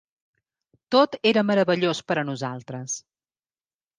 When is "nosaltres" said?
2.29-2.95